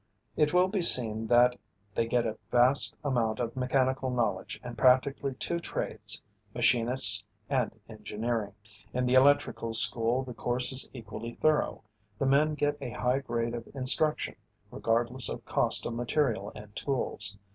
It 0.35 0.51
will 0.51 0.67
be 0.67 0.81
seen 0.81 1.27
that 1.27 1.57
they 1.93 2.07
get 2.07 2.25
a 2.25 2.35
vast 2.49 2.95
amount 3.03 3.39
of 3.39 3.55
mechanical 3.55 4.09
knowledge 4.09 4.59
and 4.63 4.75
practically 4.75 5.35
two 5.35 5.59
trades, 5.59 6.23
machinists 6.55 7.23
and 7.51 7.79
engineering. 7.87 8.53
In 8.93 9.05
the 9.05 9.13
electrical 9.13 9.73
school 9.75 10.23
the 10.23 10.33
course 10.33 10.71
is 10.71 10.89
equally 10.91 11.33
thorough. 11.35 11.83
The 12.17 12.25
men 12.25 12.55
get 12.55 12.79
a 12.81 12.89
high 12.89 13.19
grade 13.19 13.53
of 13.53 13.67
instruction, 13.75 14.35
regardless 14.71 15.29
of 15.29 15.45
cost 15.45 15.85
of 15.85 15.93
material 15.93 16.51
and 16.55 16.75
tools. 16.75 17.37